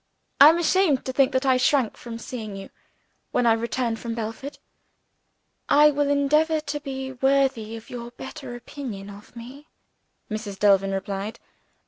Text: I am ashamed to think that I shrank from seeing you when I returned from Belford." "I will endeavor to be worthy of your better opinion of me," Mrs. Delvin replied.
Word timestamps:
I 0.39 0.49
am 0.49 0.57
ashamed 0.57 1.05
to 1.05 1.13
think 1.13 1.31
that 1.33 1.45
I 1.45 1.57
shrank 1.57 1.95
from 1.95 2.17
seeing 2.17 2.55
you 2.55 2.71
when 3.29 3.45
I 3.45 3.53
returned 3.53 3.99
from 3.99 4.15
Belford." 4.15 4.57
"I 5.69 5.91
will 5.91 6.09
endeavor 6.09 6.59
to 6.59 6.79
be 6.79 7.11
worthy 7.11 7.75
of 7.75 7.91
your 7.91 8.09
better 8.09 8.55
opinion 8.55 9.11
of 9.11 9.35
me," 9.35 9.67
Mrs. 10.27 10.57
Delvin 10.57 10.91
replied. 10.91 11.37